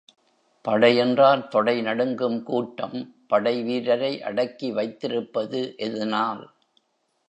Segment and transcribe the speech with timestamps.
[0.65, 2.97] படை என்றால் தொடை நடுங்கும் கூட்டம்,
[3.27, 6.43] படை வீரரை அடக்கி வைத்திருப்பது எதனால்?